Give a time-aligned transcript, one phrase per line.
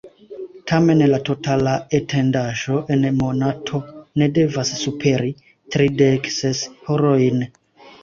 [0.69, 3.83] Tamen la totala etendaĵo en monato
[4.23, 5.33] ne devas superi
[5.77, 7.51] tridek ses horojn.